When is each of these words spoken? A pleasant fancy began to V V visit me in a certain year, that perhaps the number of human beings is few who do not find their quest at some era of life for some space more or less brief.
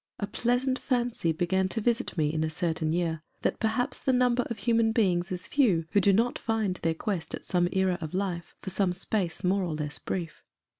A 0.17 0.25
pleasant 0.25 0.79
fancy 0.79 1.31
began 1.31 1.67
to 1.69 1.79
V 1.79 1.83
V 1.83 1.85
visit 1.85 2.17
me 2.17 2.33
in 2.33 2.43
a 2.43 2.49
certain 2.49 2.91
year, 2.91 3.21
that 3.43 3.59
perhaps 3.59 3.99
the 3.99 4.11
number 4.11 4.41
of 4.49 4.57
human 4.57 4.91
beings 4.93 5.31
is 5.31 5.45
few 5.45 5.85
who 5.91 6.01
do 6.01 6.11
not 6.11 6.39
find 6.39 6.77
their 6.77 6.95
quest 6.95 7.35
at 7.35 7.45
some 7.45 7.69
era 7.71 7.99
of 8.01 8.15
life 8.15 8.55
for 8.63 8.71
some 8.71 8.93
space 8.93 9.43
more 9.43 9.61
or 9.63 9.75
less 9.75 9.99
brief. 9.99 10.43